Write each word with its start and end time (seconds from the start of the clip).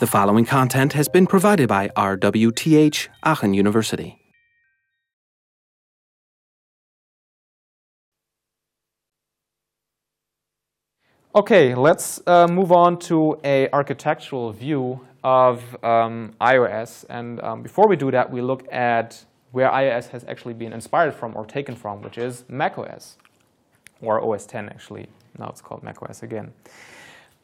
The 0.00 0.08
following 0.08 0.44
content 0.44 0.94
has 0.94 1.08
been 1.08 1.24
provided 1.24 1.68
by 1.68 1.86
RWTH 1.90 3.06
Aachen 3.22 3.54
University. 3.54 4.18
Okay, 11.32 11.76
let's 11.76 12.20
uh, 12.26 12.48
move 12.48 12.72
on 12.72 12.98
to 13.00 13.38
a 13.44 13.70
architectural 13.70 14.50
view 14.50 15.00
of 15.22 15.62
um, 15.84 16.34
iOS. 16.40 17.04
And 17.08 17.40
um, 17.40 17.62
before 17.62 17.86
we 17.86 17.94
do 17.94 18.10
that, 18.10 18.28
we 18.28 18.40
look 18.42 18.66
at 18.72 19.24
where 19.52 19.70
iOS 19.70 20.08
has 20.08 20.24
actually 20.24 20.54
been 20.54 20.72
inspired 20.72 21.14
from 21.14 21.36
or 21.36 21.46
taken 21.46 21.76
from, 21.76 22.02
which 22.02 22.18
is 22.18 22.42
macOS, 22.48 23.16
or 24.00 24.20
OS 24.20 24.44
10 24.44 24.70
actually. 24.70 25.06
Now 25.38 25.50
it's 25.50 25.60
called 25.60 25.84
macOS 25.84 26.24
again. 26.24 26.52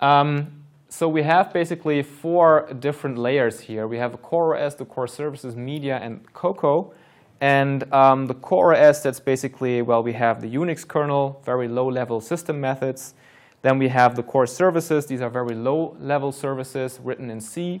Um, 0.00 0.64
so 0.92 1.08
we 1.08 1.22
have 1.22 1.52
basically 1.52 2.02
four 2.02 2.68
different 2.80 3.16
layers 3.16 3.60
here. 3.60 3.86
We 3.86 3.98
have 3.98 4.12
a 4.12 4.18
core 4.18 4.56
OS, 4.56 4.74
the 4.74 4.84
core 4.84 5.06
services, 5.06 5.54
media, 5.54 6.00
and 6.02 6.20
Cocoa. 6.32 6.92
And 7.40 7.90
um, 7.92 8.26
the 8.26 8.34
core 8.34 8.74
OS, 8.74 9.00
that's 9.00 9.20
basically, 9.20 9.82
well, 9.82 10.02
we 10.02 10.12
have 10.14 10.42
the 10.42 10.52
Unix 10.52 10.86
kernel, 10.86 11.40
very 11.44 11.68
low-level 11.68 12.20
system 12.20 12.60
methods. 12.60 13.14
Then 13.62 13.78
we 13.78 13.86
have 13.86 14.16
the 14.16 14.24
core 14.24 14.48
services. 14.48 15.06
These 15.06 15.20
are 15.20 15.30
very 15.30 15.54
low-level 15.54 16.32
services 16.32 16.98
written 17.04 17.30
in 17.30 17.40
C. 17.40 17.80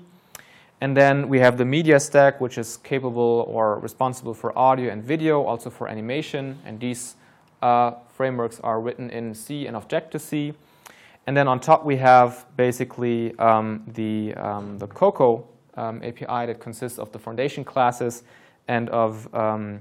And 0.80 0.96
then 0.96 1.28
we 1.28 1.40
have 1.40 1.58
the 1.58 1.64
media 1.64 1.98
stack, 1.98 2.40
which 2.40 2.58
is 2.58 2.76
capable 2.76 3.44
or 3.48 3.80
responsible 3.80 4.34
for 4.34 4.56
audio 4.56 4.90
and 4.92 5.02
video, 5.02 5.42
also 5.42 5.68
for 5.68 5.88
animation. 5.88 6.60
And 6.64 6.78
these 6.78 7.16
uh, 7.60 7.94
frameworks 8.14 8.60
are 8.60 8.80
written 8.80 9.10
in 9.10 9.34
C 9.34 9.66
and 9.66 9.76
Objective-C. 9.76 10.54
And 11.26 11.36
then 11.36 11.48
on 11.48 11.60
top 11.60 11.84
we 11.84 11.96
have 11.96 12.46
basically 12.56 13.38
um, 13.38 13.84
the, 13.94 14.34
um, 14.34 14.78
the 14.78 14.86
Cocoa 14.86 15.46
um, 15.74 16.02
API 16.02 16.46
that 16.46 16.60
consists 16.60 16.98
of 16.98 17.12
the 17.12 17.18
foundation 17.18 17.64
classes 17.64 18.24
and 18.68 18.88
of 18.90 19.32
um, 19.34 19.80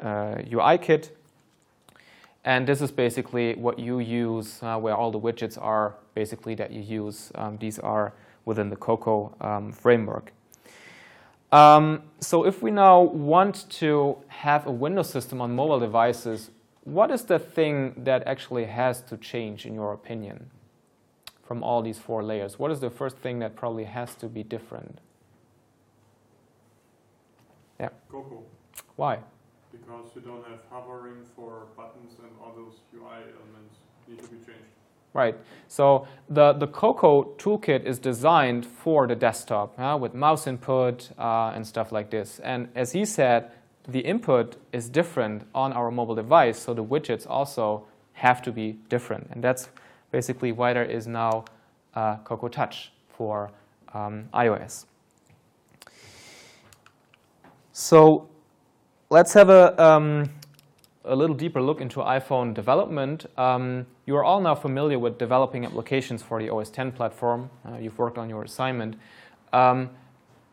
uh, 0.00 0.36
UIKit 0.36 1.10
and 2.44 2.66
this 2.66 2.82
is 2.82 2.90
basically 2.90 3.54
what 3.54 3.78
you 3.78 4.00
use, 4.00 4.62
uh, 4.62 4.78
where 4.78 4.94
all 4.94 5.10
the 5.10 5.18
widgets 5.18 5.60
are 5.60 5.94
basically 6.14 6.54
that 6.56 6.70
you 6.70 6.82
use. 6.82 7.32
Um, 7.36 7.56
these 7.56 7.78
are 7.78 8.12
within 8.44 8.68
the 8.68 8.76
Cocoa 8.76 9.34
um, 9.40 9.72
framework. 9.72 10.32
Um, 11.52 12.02
so 12.20 12.44
if 12.44 12.62
we 12.62 12.70
now 12.70 13.00
want 13.00 13.70
to 13.70 14.18
have 14.28 14.66
a 14.66 14.70
Windows 14.70 15.08
system 15.08 15.40
on 15.40 15.54
mobile 15.54 15.80
devices, 15.80 16.50
what 16.82 17.10
is 17.10 17.22
the 17.22 17.38
thing 17.38 17.94
that 18.04 18.26
actually 18.26 18.66
has 18.66 19.00
to 19.02 19.16
change, 19.16 19.64
in 19.64 19.74
your 19.74 19.94
opinion, 19.94 20.50
from 21.46 21.62
all 21.62 21.82
these 21.82 21.98
four 21.98 22.22
layers? 22.22 22.58
What 22.58 22.70
is 22.70 22.80
the 22.80 22.90
first 22.90 23.18
thing 23.18 23.38
that 23.40 23.54
probably 23.56 23.84
has 23.84 24.14
to 24.16 24.28
be 24.28 24.42
different? 24.42 24.98
Yeah. 27.78 27.90
Cocoa. 28.10 28.42
Why? 28.96 29.18
because 29.74 30.10
you 30.14 30.20
don't 30.20 30.46
have 30.48 30.60
hovering 30.70 31.24
for 31.36 31.66
buttons 31.76 32.12
and 32.22 32.30
all 32.40 32.52
those 32.54 32.74
UI 32.94 33.22
elements 33.40 33.76
need 34.08 34.18
to 34.18 34.28
be 34.28 34.36
changed. 34.36 34.60
Right. 35.12 35.36
So 35.68 36.08
the, 36.28 36.52
the 36.52 36.66
Cocoa 36.66 37.34
toolkit 37.38 37.84
is 37.84 37.98
designed 37.98 38.66
for 38.66 39.06
the 39.06 39.14
desktop 39.14 39.78
uh, 39.78 39.96
with 40.00 40.12
mouse 40.14 40.46
input 40.46 41.10
uh, 41.18 41.52
and 41.54 41.66
stuff 41.66 41.92
like 41.92 42.10
this. 42.10 42.40
And 42.40 42.68
as 42.74 42.92
he 42.92 43.04
said, 43.04 43.52
the 43.86 44.00
input 44.00 44.56
is 44.72 44.88
different 44.88 45.46
on 45.54 45.72
our 45.72 45.90
mobile 45.90 46.14
device, 46.14 46.58
so 46.58 46.74
the 46.74 46.84
widgets 46.84 47.26
also 47.28 47.86
have 48.14 48.42
to 48.42 48.50
be 48.50 48.78
different. 48.88 49.28
And 49.30 49.44
that's 49.44 49.68
basically 50.14 50.52
why 50.52 50.70
is 50.70 51.08
now 51.08 51.44
uh, 51.96 52.16
Cocoa 52.18 52.46
Touch 52.46 52.92
for 53.08 53.50
um, 53.92 54.28
iOS. 54.32 54.84
So 57.72 58.28
let's 59.10 59.32
have 59.32 59.50
a, 59.50 59.64
um, 59.82 60.30
a 61.04 61.16
little 61.16 61.34
deeper 61.34 61.60
look 61.60 61.80
into 61.80 61.98
iPhone 61.98 62.54
development. 62.54 63.26
Um, 63.36 63.86
you 64.06 64.14
are 64.14 64.22
all 64.22 64.40
now 64.40 64.54
familiar 64.54 65.00
with 65.00 65.18
developing 65.18 65.64
applications 65.64 66.22
for 66.22 66.40
the 66.40 66.48
OS 66.48 66.70
10 66.70 66.92
platform. 66.92 67.50
Uh, 67.66 67.78
you've 67.78 67.98
worked 67.98 68.16
on 68.16 68.30
your 68.30 68.44
assignment. 68.44 68.94
Um, 69.52 69.90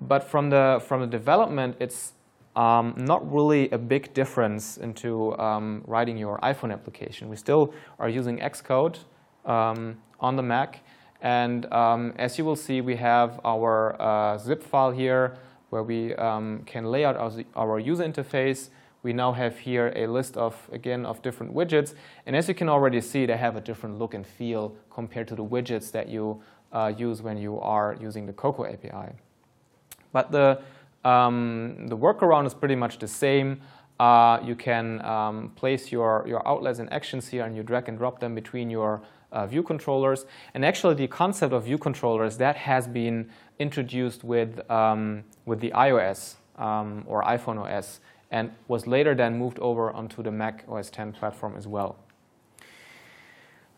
but 0.02 0.24
from 0.24 0.50
the, 0.50 0.82
from 0.88 1.02
the 1.02 1.08
development, 1.20 1.76
it's 1.80 2.14
um, 2.56 2.96
not 2.98 3.22
really 3.32 3.70
a 3.70 3.78
big 3.78 4.12
difference 4.16 4.78
into 4.78 5.38
um, 5.38 5.84
writing 5.86 6.18
your 6.18 6.40
iPhone 6.40 6.74
application. 6.74 7.30
We 7.30 7.36
still 7.36 7.76
are 8.00 8.10
using 8.10 8.40
Xcode 8.40 8.98
um, 9.46 9.98
on 10.20 10.36
the 10.36 10.44
Mac. 10.44 10.82
And 11.22 11.66
as 11.72 12.38
you 12.38 12.46
will 12.46 12.56
see, 12.56 12.82
we 12.82 12.96
have 12.96 13.40
our 13.46 13.96
uh, 14.02 14.38
XIB 14.38 14.64
file 14.64 14.92
here 14.92 15.38
where 15.70 15.84
we 15.84 16.14
um, 16.16 16.64
can 16.66 16.86
lay 16.86 17.06
out 17.06 17.16
our, 17.16 17.32
our 17.56 17.80
user 17.80 18.04
interface. 18.04 18.70
We 19.04 19.14
now 19.14 19.32
have 19.32 19.58
here 19.58 19.92
a 19.96 20.06
list 20.06 20.38
of, 20.38 20.56
again, 20.72 21.06
of 21.06 21.22
different 21.22 21.56
widgets. 21.56 21.96
And 22.26 22.36
as 22.36 22.48
you 22.48 22.54
can 22.54 22.70
already 22.70 23.02
see, 23.02 23.26
they 23.26 23.38
have 23.38 23.56
a 23.56 23.62
different 23.62 23.98
look 23.98 24.14
and 24.14 24.28
feel 24.28 24.76
compared 24.92 25.28
to 25.30 25.36
the 25.36 25.46
widgets 25.46 25.92
that 25.92 26.08
you 26.10 26.42
uh, 26.72 26.94
use 26.96 27.22
when 27.22 27.38
you 27.38 27.60
are 27.60 27.98
using 28.00 28.26
the 28.26 28.34
Cocoa 28.34 28.66
API. 28.66 29.14
But 30.12 30.32
the, 30.32 30.62
um, 31.04 31.88
the 31.88 31.98
workaround 31.98 32.46
is 32.46 32.54
pretty 32.54 32.76
much 32.76 33.00
the 33.00 33.08
same. 33.08 33.62
Uh, 34.02 34.42
you 34.44 34.56
can 34.56 35.00
um, 35.06 35.52
place 35.56 35.92
your, 35.92 36.26
your 36.28 36.42
outlets 36.48 36.80
and 36.80 36.92
actions 36.92 37.28
here, 37.28 37.46
and 37.46 37.56
you 37.56 37.62
drag 37.62 37.88
and 37.88 38.00
drop 38.00 38.20
them 38.20 38.34
between 38.34 38.68
your 38.68 39.00
uh, 39.32 39.46
view 39.46 39.62
controllers. 39.62 40.26
And 40.56 40.66
actually, 40.66 40.96
the 40.96 41.06
concept 41.06 41.54
of 41.54 41.66
view 41.66 41.78
controllers 41.78 42.36
that 42.38 42.56
has 42.56 42.88
been 42.88 43.30
introduced 43.60 44.24
with 44.24 44.60
um, 44.72 45.24
with 45.46 45.60
the 45.60 45.70
iOS 45.70 46.38
um, 46.58 47.04
or 47.06 47.22
iPhone 47.26 47.60
OS, 47.60 48.00
and 48.32 48.50
was 48.68 48.88
later 48.88 49.14
then 49.14 49.38
moved 49.38 49.60
over 49.60 49.92
onto 49.92 50.24
the 50.24 50.32
Mac 50.32 50.66
OS 50.68 50.90
10 50.90 51.12
platform 51.12 51.54
as 51.56 51.68
well. 51.68 51.96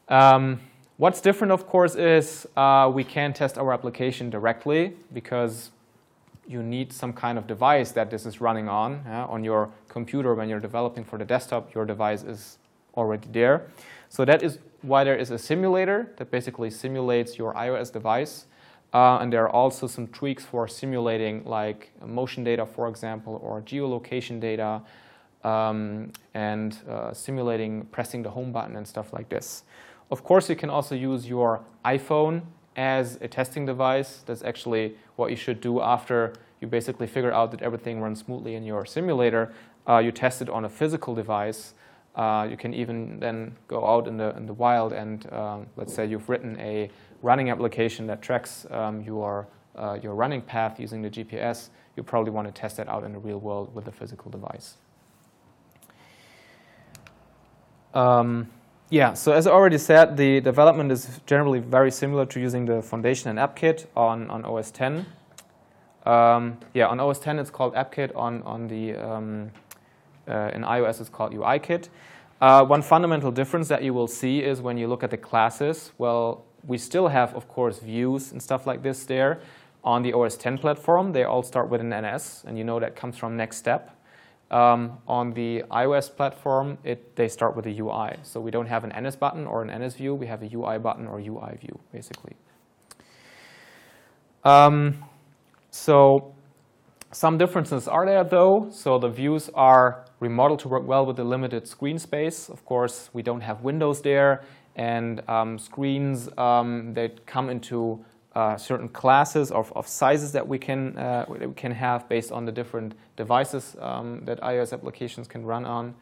Um, 0.08 0.62
what's 0.96 1.20
different, 1.20 1.52
of 1.52 1.68
course, 1.68 1.96
is 1.96 2.48
uh, 2.56 2.90
we 2.96 3.04
can 3.04 3.34
test 3.34 3.58
our 3.58 3.74
application 3.74 4.30
directly 4.30 4.94
because 5.12 5.72
you 6.48 6.62
need 6.62 6.92
some 6.92 7.14
kind 7.14 7.38
of 7.38 7.48
device 7.48 7.92
that 7.92 8.10
this 8.10 8.26
is 8.26 8.42
running 8.42 8.68
on. 8.68 9.04
Uh, 9.08 9.26
on 9.30 9.44
your 9.44 9.70
computer, 9.88 10.36
when 10.36 10.50
you're 10.50 10.60
developing 10.60 11.04
for 11.04 11.18
the 11.18 11.26
desktop, 11.26 11.74
your 11.74 11.86
device 11.86 12.24
is 12.24 12.58
already 12.96 13.28
there. 13.32 13.68
So 14.10 14.26
that 14.26 14.44
is 14.44 14.60
why 14.82 15.04
there 15.04 15.16
is 15.16 15.32
a 15.32 15.38
simulator 15.38 16.12
that 16.18 16.30
basically 16.30 16.70
simulates 16.70 17.38
your 17.38 17.54
iOS 17.54 17.92
device. 17.92 18.46
Uh, 18.94 19.18
and 19.18 19.34
there 19.34 19.44
are 19.44 19.50
also 19.50 19.88
some 19.88 20.08
tweaks 20.08 20.46
for 20.46 20.68
simulating 20.68 21.44
like 21.46 21.92
motion 22.06 22.44
data, 22.44 22.66
for 22.66 22.88
example, 22.88 23.40
or 23.44 23.62
geolocation 23.62 24.40
data, 24.40 24.82
um, 25.44 26.12
and 26.36 26.78
uh, 26.88 27.12
simulating 27.12 27.86
pressing 27.86 28.22
the 28.22 28.30
home 28.30 28.52
button 28.52 28.76
and 28.76 28.88
stuff 28.88 29.12
like 29.12 29.30
this. 29.30 29.64
Of 30.12 30.24
course, 30.24 30.48
you 30.48 30.56
can 30.56 30.70
also 30.70 30.94
use 30.94 31.28
your 31.28 31.62
iPhone 31.84 32.44
as 32.76 33.18
a 33.22 33.28
testing 33.28 33.66
device. 33.66 34.24
That's 34.26 34.44
actually 34.44 34.96
what 35.16 35.30
you 35.30 35.36
should 35.36 35.62
do 35.62 35.82
after 35.82 36.34
you 36.62 36.68
basically 36.68 37.08
figure 37.08 37.32
out 37.32 37.52
that 37.52 37.62
everything 37.62 38.02
runs 38.02 38.20
smoothly 38.20 38.56
in 38.56 38.64
your 38.64 38.86
simulator. 38.86 39.54
Uh, 39.88 39.98
you 39.98 40.12
test 40.12 40.42
it 40.42 40.50
on 40.50 40.66
a 40.66 40.70
physical 40.70 41.14
device 41.14 41.74
uh, 42.16 42.48
you 42.50 42.58
can 42.58 42.74
even 42.74 43.20
then 43.20 43.56
go 43.68 43.86
out 43.88 44.08
in 44.08 44.18
the, 44.18 44.36
in 44.38 44.46
the 44.46 44.54
wild 44.54 44.94
and 44.94 45.32
um, 45.34 45.66
let's 45.76 45.94
say 45.94 46.06
you've 46.06 46.30
written 46.30 46.60
a 46.60 46.90
running 47.22 47.50
application 47.50 48.06
that 48.08 48.22
tracks 48.22 48.68
um, 48.70 49.02
your, 49.02 49.48
uh, 49.76 49.98
your 50.02 50.14
running 50.14 50.42
path 50.42 50.80
using 50.80 51.02
the 51.02 51.10
GPS. 51.10 51.70
You 51.98 52.04
probably 52.04 52.32
want 52.32 52.48
to 52.48 52.54
test 52.54 52.78
that 52.78 52.88
out 52.88 53.04
in 53.04 53.14
the 53.14 53.20
real 53.20 53.40
world 53.40 53.74
with 53.74 53.88
a 53.88 53.92
physical 53.92 54.30
device. 54.30 54.76
Um, 57.96 58.50
yeah, 58.94 59.14
so 59.14 59.32
as 59.32 59.48
I 59.48 59.52
already 59.52 59.80
said, 59.80 60.18
the 60.18 60.40
development 60.40 60.92
is 60.92 61.20
generally 61.26 61.58
very 61.58 61.90
similar 61.90 62.28
to 62.28 62.40
using 62.40 62.66
the 62.66 62.80
Foundation 62.84 63.28
and 63.32 63.40
AppKit 63.40 63.88
on, 63.98 64.30
on 64.30 64.46
OS 64.46 64.70
10. 64.70 65.08
Um, 66.06 66.60
yeah, 66.76 66.86
on 66.86 67.00
OS 67.00 67.18
10 67.18 67.40
it's 67.40 67.50
called 67.50 67.74
AppKit. 67.74 68.16
On, 68.16 68.44
on 68.44 68.68
the 68.68 68.94
um, 68.94 69.50
uh, 70.28 70.52
in 70.54 70.62
iOS 70.62 71.02
it's 71.02 71.10
called 71.10 71.34
UIKit. 71.34 71.90
Uh, 72.40 72.64
one 72.66 72.84
fundamental 72.84 73.32
difference 73.32 73.68
that 73.68 73.82
you 73.82 73.96
will 73.96 74.08
see 74.08 74.44
is 74.44 74.62
when 74.62 74.78
you 74.78 74.88
look 74.88 75.02
at 75.02 75.10
the 75.10 75.18
classes, 75.18 75.92
well, 75.98 76.44
we 76.64 76.78
still 76.78 77.08
have, 77.08 77.34
of 77.34 77.48
course, 77.48 77.80
views 77.80 78.32
and 78.32 78.44
stuff 78.44 78.68
like 78.68 78.84
this 78.84 79.06
there. 79.06 79.40
On 79.84 80.04
the 80.04 80.14
OS 80.14 80.38
10 80.38 80.60
platform, 80.60 81.14
they 81.14 81.24
all 81.24 81.42
start 81.42 81.68
with 81.68 81.82
an 81.82 81.90
NS, 81.90 82.44
and 82.46 82.60
you 82.60 82.64
know 82.64 82.80
that 82.80 82.96
comes 82.96 83.18
from 83.18 83.40
NeXTSTEP. 83.40 83.90
Um, 84.54 85.00
on 85.08 85.34
the 85.34 85.64
iOS 85.72 86.16
platform, 86.16 86.78
it, 86.84 87.16
they 87.16 87.28
start 87.28 87.56
with 87.56 87.66
a 87.66 87.72
UI. 87.72 88.18
So 88.22 88.40
we 88.40 88.52
don't 88.52 88.68
have 88.68 88.84
an 88.84 88.94
NS 88.96 89.16
button 89.16 89.48
or 89.48 89.64
an 89.64 89.84
NS 89.84 89.96
view, 89.96 90.14
we 90.14 90.28
have 90.28 90.44
a 90.44 90.50
UI 90.54 90.78
button 90.78 91.08
or 91.08 91.20
UI 91.20 91.58
view, 91.60 91.80
basically. 91.92 92.36
Um, 94.44 95.04
so 95.72 96.36
some 97.12 97.40
differences 97.40 97.88
are 97.88 98.06
there, 98.06 98.24
though. 98.24 98.68
So 98.70 99.00
the 99.00 99.10
views 99.10 99.50
are 99.56 100.06
remodeled 100.20 100.60
to 100.60 100.68
work 100.68 100.86
well 100.86 101.04
with 101.08 101.16
the 101.16 101.24
limited 101.24 101.68
screen 101.68 101.98
space. 101.98 102.48
Of 102.48 102.64
course, 102.64 103.10
we 103.12 103.24
don't 103.24 103.42
have 103.42 103.62
windows 103.62 104.04
there, 104.04 104.44
and 104.76 105.28
um, 105.28 105.58
screens 105.58 106.30
um, 106.38 106.94
that 106.94 107.26
come 107.26 107.50
into 107.50 108.06
uh, 108.36 108.58
certain 108.58 108.90
classes 108.90 109.52
of, 109.52 109.72
of 109.76 109.88
sizes 109.88 110.32
that 110.32 110.48
we 110.48 110.58
can 110.58 110.98
uh, 110.98 111.26
that 111.40 111.48
we 111.48 111.54
can 111.56 111.72
have 111.72 112.10
based 112.10 112.32
on 112.32 112.46
the 112.46 112.52
different 112.52 112.96
devices 113.16 113.76
um, 113.80 114.22
that 114.26 114.42
iOS 114.42 114.74
applications 114.74 115.28
can 115.28 115.46
run 115.46 115.66
on. 115.66 115.94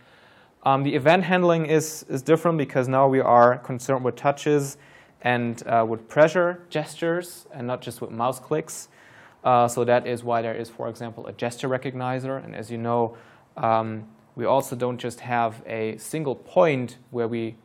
Um, 0.63 0.83
the 0.83 0.95
event 0.95 1.23
handling 1.23 1.65
is 1.65 2.05
is 2.09 2.21
different 2.21 2.57
because 2.57 2.87
now 2.87 3.07
we 3.07 3.19
are 3.19 3.57
concerned 3.57 4.05
with 4.05 4.15
touches 4.15 4.77
and 5.21 5.61
uh, 5.67 5.85
with 5.87 6.07
pressure 6.07 6.63
gestures 6.69 7.47
and 7.53 7.67
not 7.67 7.81
just 7.81 8.01
with 8.01 8.11
mouse 8.11 8.39
clicks. 8.39 8.87
Uh, 9.43 9.67
so 9.67 9.83
that 9.83 10.05
is 10.05 10.23
why 10.23 10.41
there 10.41 10.53
is, 10.53 10.69
for 10.69 10.87
example, 10.87 11.25
a 11.27 11.33
gesture 11.33 11.67
recognizer. 11.67 12.43
And 12.43 12.55
as 12.55 12.69
you 12.69 12.77
know, 12.77 13.17
um, 13.57 14.07
we 14.35 14.45
also 14.45 14.75
don't 14.75 14.97
just 14.97 15.19
have 15.21 15.61
a 15.65 15.97
single 15.97 16.35
point 16.35 16.97
where 17.09 17.27
we 17.27 17.55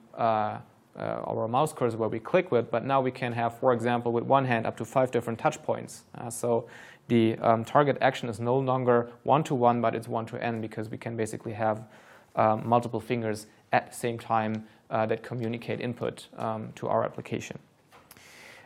uh, 0.99 1.23
our 1.27 1.49
mouse 1.49 1.73
cursor 1.73 1.97
where 1.97 2.09
we 2.09 2.19
click 2.19 2.51
with, 2.51 2.71
but 2.71 2.85
now 2.85 3.01
we 3.01 3.11
can 3.11 3.33
have, 3.33 3.59
for 3.59 3.73
example, 3.73 4.13
with 4.13 4.25
one 4.25 4.45
hand 4.45 4.67
up 4.67 4.77
to 4.77 4.85
five 4.85 5.11
different 5.11 5.39
touch 5.39 5.63
points. 5.63 6.05
Uh, 6.17 6.31
so 6.31 6.67
the 7.09 7.37
um, 7.39 7.65
target 7.65 7.97
action 8.01 8.29
is 8.29 8.41
no 8.41 8.59
longer 8.59 9.11
one-to-one, 9.23 9.81
but 9.81 9.95
it's 9.95 10.09
one-to-n 10.09 10.61
because 10.61 10.89
we 10.89 10.99
can 10.99 11.17
basically 11.17 11.53
have 11.53 11.85
um, 12.35 12.69
multiple 12.69 13.01
fingers 13.01 13.47
at 13.73 13.91
the 13.91 13.97
same 13.97 14.19
time 14.19 14.65
uh, 14.91 15.07
that 15.07 15.23
communicate 15.23 15.81
input 15.81 16.29
um, 16.37 16.73
to 16.75 16.89
our 16.89 17.05
application. 17.05 17.59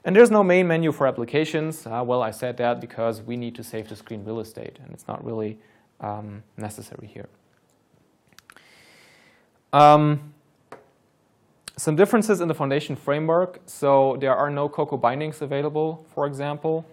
And 0.04 0.16
there's 0.16 0.30
no 0.30 0.42
main 0.42 0.66
menu 0.66 0.92
for 0.92 1.06
applications. 1.06 1.86
Uh, 1.86 2.02
well, 2.04 2.22
I 2.22 2.30
said 2.30 2.56
that 2.56 2.80
because 2.80 3.20
we 3.20 3.36
need 3.36 3.54
to 3.56 3.64
save 3.64 3.88
the 3.88 3.96
screen 3.96 4.24
real 4.24 4.40
estate, 4.40 4.78
and 4.82 4.92
it's 4.92 5.06
not 5.06 5.22
really 5.24 5.58
um, 6.00 6.42
necessary 6.56 7.06
here. 7.06 7.28
Um, 9.72 10.32
some 11.80 11.96
differences 11.96 12.42
in 12.42 12.48
the 12.48 12.52
foundation 12.52 12.94
framework. 12.94 13.58
So 13.64 14.18
there 14.20 14.36
are 14.36 14.50
no 14.50 14.68
Cocoa 14.68 14.98
bindings 14.98 15.40
available, 15.40 16.04
for 16.14 16.26
example. 16.26 16.84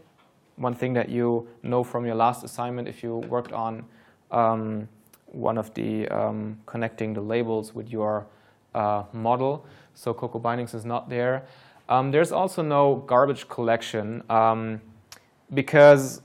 One 0.55 0.73
thing 0.73 0.93
that 0.93 1.09
you 1.09 1.45
know 1.61 1.83
from 1.83 2.05
your 2.05 2.15
last 2.15 2.41
assignment 2.45 2.87
if 2.87 3.03
you 3.03 3.17
worked 3.17 3.51
on 3.51 3.83
um, 4.31 4.87
one 5.25 5.57
of 5.57 5.73
the 5.73 6.07
um, 6.07 6.61
connecting 6.65 7.13
the 7.13 7.19
labels 7.19 7.75
with 7.75 7.89
your 7.89 8.27
uh, 8.73 9.03
model. 9.11 9.65
So 9.93 10.13
Cocoa 10.13 10.39
bindings 10.39 10.73
is 10.73 10.85
not 10.85 11.09
there. 11.09 11.45
Um, 11.89 12.11
there's 12.11 12.31
also 12.31 12.61
no 12.61 12.95
garbage 13.07 13.49
collection 13.49 14.23
um, 14.29 14.81
because 15.53 16.21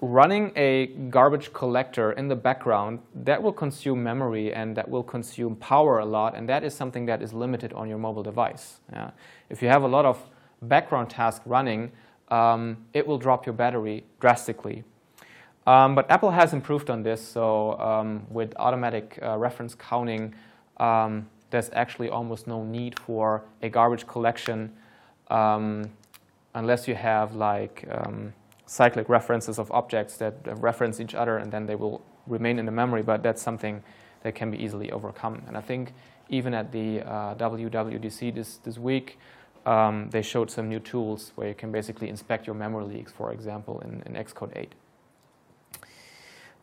running 0.00 0.52
a 0.56 0.86
garbage 1.10 1.52
collector 1.52 2.12
in 2.12 2.28
the 2.28 2.36
background, 2.36 3.00
that 3.14 3.42
will 3.42 3.52
consume 3.52 4.02
memory 4.02 4.52
and 4.52 4.76
that 4.76 4.88
will 4.88 5.02
consume 5.02 5.56
power 5.56 5.98
a 5.98 6.04
lot, 6.04 6.36
and 6.36 6.48
that 6.48 6.62
is 6.64 6.74
something 6.74 7.06
that 7.06 7.22
is 7.22 7.32
limited 7.32 7.72
on 7.72 7.88
your 7.88 7.98
mobile 7.98 8.22
device. 8.22 8.80
Yeah. 8.92 9.10
If 9.48 9.62
you 9.62 9.68
have 9.68 9.82
a 9.82 9.88
lot 9.88 10.04
of 10.04 10.22
background 10.62 11.10
tasks 11.10 11.46
running, 11.46 11.92
um, 12.28 12.76
it 12.92 13.06
will 13.06 13.18
drop 13.18 13.46
your 13.46 13.54
battery 13.54 14.04
drastically. 14.20 14.84
Um, 15.66 15.94
but 15.94 16.08
Apple 16.10 16.30
has 16.30 16.52
improved 16.52 16.90
on 16.90 17.02
this, 17.02 17.20
so 17.20 17.78
um, 17.80 18.26
with 18.30 18.54
automatic 18.56 19.18
uh, 19.22 19.36
reference 19.36 19.74
counting, 19.74 20.34
um, 20.76 21.28
there's 21.50 21.70
actually 21.72 22.08
almost 22.08 22.46
no 22.46 22.62
need 22.62 22.98
for 22.98 23.42
a 23.62 23.68
garbage 23.68 24.06
collection 24.06 24.72
um, 25.28 25.90
unless 26.54 26.86
you 26.86 26.94
have 26.94 27.34
like 27.34 27.84
um, 27.90 28.32
cyclic 28.66 29.08
references 29.08 29.58
of 29.58 29.70
objects 29.70 30.16
that 30.18 30.34
reference 30.60 31.00
each 31.00 31.14
other 31.14 31.38
and 31.38 31.52
then 31.52 31.66
they 31.66 31.76
will 31.76 32.02
remain 32.26 32.58
in 32.58 32.66
the 32.66 32.72
memory, 32.72 33.02
but 33.02 33.22
that's 33.22 33.40
something 33.40 33.82
that 34.22 34.34
can 34.34 34.50
be 34.50 34.62
easily 34.62 34.90
overcome. 34.90 35.42
And 35.46 35.56
I 35.56 35.60
think 35.60 35.94
even 36.28 36.52
at 36.52 36.72
the 36.72 37.00
uh, 37.02 37.34
WWDC 37.36 38.34
this, 38.34 38.56
this 38.58 38.76
week, 38.76 39.18
um, 39.64 40.10
they 40.10 40.22
showed 40.22 40.50
some 40.50 40.68
new 40.68 40.80
tools 40.80 41.32
where 41.36 41.48
you 41.48 41.54
can 41.54 41.70
basically 41.70 42.08
inspect 42.08 42.46
your 42.46 42.54
memory 42.54 42.84
leaks, 42.84 43.12
for 43.12 43.32
example, 43.32 43.80
in, 43.80 44.02
in 44.06 44.12
Xcode 44.24 44.52
8. 44.56 44.74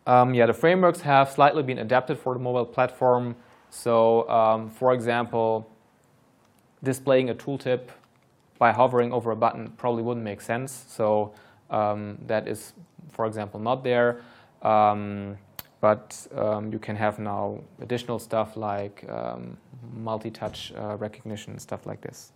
Um, 0.05 0.33
yeah, 0.33 0.45
the 0.45 0.53
frameworks 0.53 1.01
have 1.01 1.31
slightly 1.31 1.63
been 1.63 1.79
adapted 1.79 2.19
for 2.19 2.33
the 2.33 2.39
mobile 2.39 2.65
platform. 2.65 3.35
So, 3.69 4.29
um, 4.29 4.69
for 4.69 4.93
example, 4.93 5.69
displaying 6.83 7.29
a 7.29 7.35
tooltip 7.35 7.89
by 8.57 8.71
hovering 8.71 9.11
over 9.13 9.31
a 9.31 9.35
button 9.35 9.69
probably 9.77 10.03
wouldn't 10.03 10.23
make 10.23 10.41
sense. 10.41 10.85
So 10.87 11.33
um, 11.73 12.17
that 12.27 12.47
is, 12.47 12.73
for 13.09 13.25
example, 13.25 13.59
not 13.59 13.83
there. 13.83 14.21
Um, 14.61 15.37
but 15.81 16.27
um, 16.37 16.71
you 16.71 16.79
can 16.79 16.95
have 16.95 17.19
now 17.19 17.59
additional 17.81 18.17
stuff 18.17 18.55
like 18.55 19.03
um, 19.09 19.57
multi-touch 19.93 20.71
uh, 20.77 20.95
recognition, 20.95 21.59
stuff 21.59 21.85
like 21.85 21.99
this. 21.99 22.31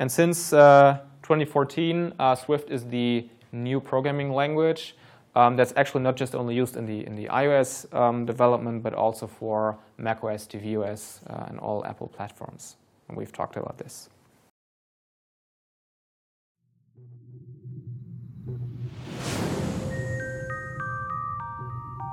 And 0.00 0.10
since 0.10 0.52
uh, 0.52 0.98
2014, 1.22 2.14
uh, 2.18 2.34
Swift 2.34 2.70
is 2.70 2.84
the 2.86 3.28
new 3.52 3.78
programming 3.78 4.32
language 4.32 4.96
um, 5.36 5.54
that's 5.54 5.72
actually 5.76 6.02
not 6.02 6.16
just 6.16 6.34
only 6.34 6.56
used 6.56 6.76
in 6.76 6.84
the 6.86 7.06
in 7.06 7.14
the 7.14 7.26
iOS 7.26 8.26
development, 8.26 8.82
but 8.82 8.94
also 8.94 9.26
for 9.26 9.78
macOS, 9.96 10.46
tvOS, 10.46 11.20
uh, 11.30 11.46
and 11.48 11.60
all 11.60 11.86
Apple 11.86 12.08
platforms. 12.08 12.76
And 13.08 13.16
we've 13.16 13.32
talked 13.32 13.56
about 13.56 13.78
this. 13.78 14.10